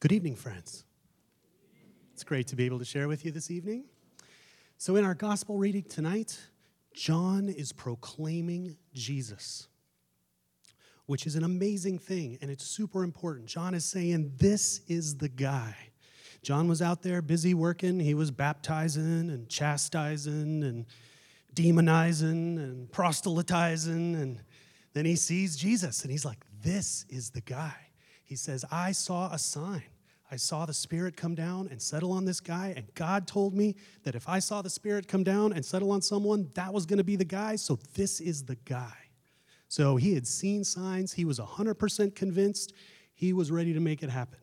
[0.00, 0.84] Good evening, friends.
[2.14, 3.84] It's great to be able to share with you this evening.
[4.78, 6.40] So, in our gospel reading tonight,
[6.94, 9.68] John is proclaiming Jesus,
[11.04, 13.44] which is an amazing thing and it's super important.
[13.44, 15.76] John is saying, This is the guy.
[16.42, 20.86] John was out there busy working, he was baptizing and chastising and
[21.54, 24.14] demonizing and proselytizing.
[24.14, 24.40] And
[24.94, 27.89] then he sees Jesus and he's like, This is the guy.
[28.30, 29.82] He says, I saw a sign.
[30.30, 33.74] I saw the Spirit come down and settle on this guy, and God told me
[34.04, 36.98] that if I saw the Spirit come down and settle on someone, that was going
[36.98, 38.94] to be the guy, so this is the guy.
[39.66, 42.72] So he had seen signs, he was 100% convinced,
[43.16, 44.38] he was ready to make it happen.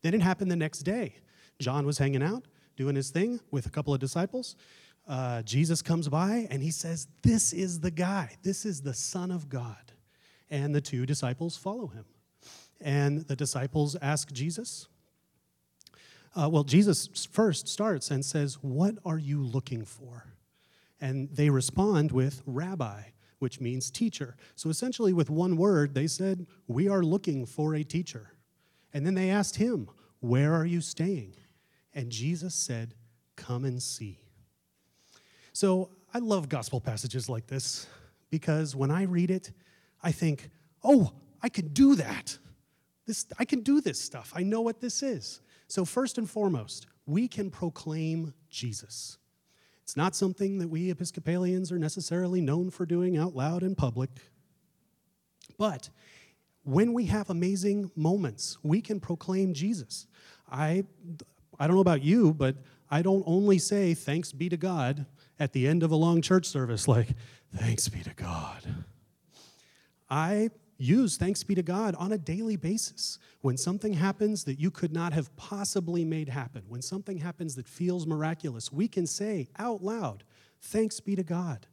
[0.00, 1.16] Then it happened the next day.
[1.58, 2.46] John was hanging out,
[2.78, 4.56] doing his thing with a couple of disciples.
[5.06, 9.30] Uh, Jesus comes by and he says, This is the guy, this is the Son
[9.30, 9.92] of God.
[10.48, 12.06] And the two disciples follow him.
[12.80, 14.88] And the disciples ask Jesus,
[16.38, 20.26] uh, well, Jesus first starts and says, What are you looking for?
[21.00, 23.02] And they respond with rabbi,
[23.38, 24.36] which means teacher.
[24.54, 28.34] So essentially, with one word, they said, We are looking for a teacher.
[28.92, 29.88] And then they asked him,
[30.20, 31.34] Where are you staying?
[31.94, 32.94] And Jesus said,
[33.36, 34.20] Come and see.
[35.52, 37.86] So I love gospel passages like this
[38.30, 39.50] because when I read it,
[40.02, 40.50] I think,
[40.84, 42.38] Oh, I could do that.
[43.08, 44.34] This, I can do this stuff.
[44.36, 45.40] I know what this is.
[45.66, 49.16] So, first and foremost, we can proclaim Jesus.
[49.82, 54.10] It's not something that we Episcopalians are necessarily known for doing out loud in public.
[55.56, 55.88] But
[56.64, 60.06] when we have amazing moments, we can proclaim Jesus.
[60.52, 60.84] I,
[61.58, 62.56] I don't know about you, but
[62.90, 65.06] I don't only say thanks be to God
[65.40, 67.08] at the end of a long church service, like,
[67.56, 68.66] thanks be to God.
[70.10, 73.18] I use thanks be to God on a daily basis.
[73.40, 77.68] When something happens that you could not have possibly made happen, when something happens that
[77.68, 80.24] feels miraculous, we can say out loud,
[80.60, 81.66] thanks be to God.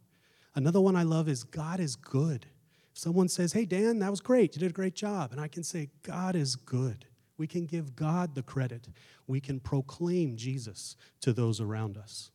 [0.55, 2.47] Another one I love is God is good.
[2.91, 5.47] If someone says, hey, Dan, that was great, you did a great job, and I
[5.47, 7.05] can say, God is good.
[7.37, 8.87] We can give God the credit.
[9.27, 12.31] We can proclaim Jesus to those around us.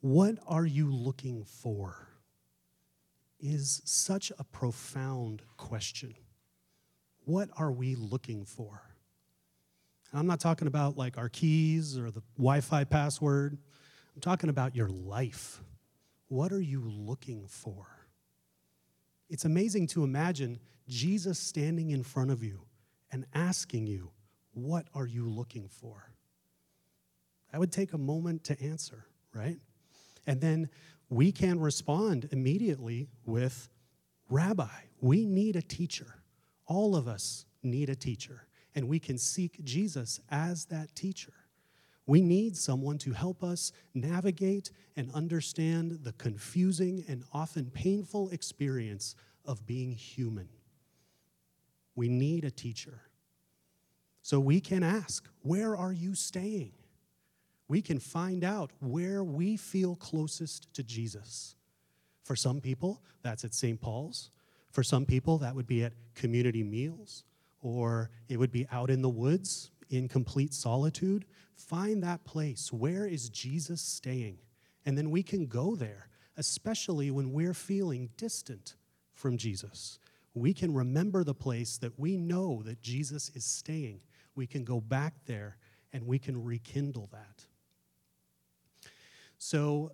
[0.00, 2.08] What are you looking for?
[3.44, 6.14] Is such a profound question.
[7.26, 8.80] What are we looking for?
[10.14, 13.58] I'm not talking about like our keys or the Wi Fi password.
[14.14, 15.60] I'm talking about your life.
[16.28, 17.86] What are you looking for?
[19.28, 22.62] It's amazing to imagine Jesus standing in front of you
[23.12, 24.10] and asking you,
[24.54, 26.12] What are you looking for?
[27.52, 29.04] That would take a moment to answer,
[29.34, 29.58] right?
[30.26, 30.70] And then
[31.14, 33.68] we can respond immediately with
[34.28, 34.66] Rabbi,
[35.00, 36.22] we need a teacher.
[36.66, 41.32] All of us need a teacher, and we can seek Jesus as that teacher.
[42.06, 49.14] We need someone to help us navigate and understand the confusing and often painful experience
[49.44, 50.48] of being human.
[51.94, 53.02] We need a teacher.
[54.20, 56.72] So we can ask, Where are you staying?
[57.68, 61.56] We can find out where we feel closest to Jesus.
[62.22, 63.80] For some people, that's at St.
[63.80, 64.30] Paul's.
[64.70, 67.24] For some people, that would be at community meals,
[67.62, 71.24] or it would be out in the woods in complete solitude.
[71.54, 72.72] Find that place.
[72.72, 74.38] Where is Jesus staying?
[74.84, 78.74] And then we can go there, especially when we're feeling distant
[79.14, 79.98] from Jesus.
[80.34, 84.00] We can remember the place that we know that Jesus is staying.
[84.34, 85.56] We can go back there
[85.92, 87.46] and we can rekindle that.
[89.54, 89.92] So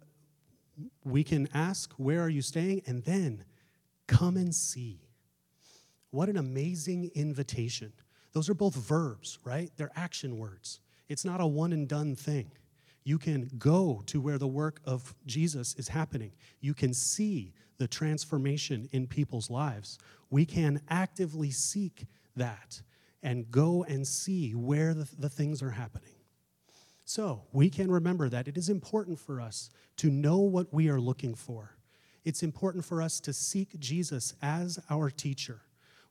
[1.04, 2.80] we can ask, Where are you staying?
[2.86, 3.44] And then
[4.06, 5.02] come and see.
[6.12, 7.92] What an amazing invitation.
[8.32, 9.70] Those are both verbs, right?
[9.76, 10.80] They're action words.
[11.10, 12.52] It's not a one and done thing.
[13.04, 16.32] You can go to where the work of Jesus is happening.
[16.62, 19.98] You can see the transformation in people's lives.
[20.30, 22.80] We can actively seek that
[23.22, 26.14] and go and see where the, the things are happening.
[27.10, 31.00] So we can remember that it is important for us to know what we are
[31.00, 31.74] looking for.
[32.24, 35.62] It's important for us to seek Jesus as our teacher.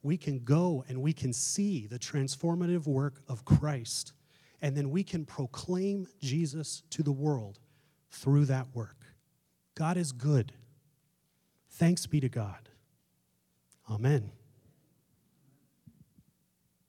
[0.04, 4.12] We can go and we can see the transformative work of Christ,
[4.62, 7.60] and then we can proclaim Jesus to the world
[8.12, 8.98] through that work.
[9.76, 10.52] God is good.
[11.70, 12.68] Thanks be to God.
[13.90, 14.32] Amen.